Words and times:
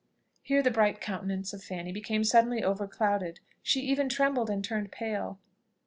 Here 0.41 0.63
the 0.63 0.71
bright 0.71 0.99
countenance 0.99 1.53
of 1.53 1.63
Fanny 1.63 1.91
became 1.91 2.23
suddenly 2.23 2.63
overclouded; 2.63 3.37
she 3.61 3.81
even 3.81 4.09
trembled, 4.09 4.49
and 4.49 4.63
turned 4.65 4.91
pale. 4.91 5.37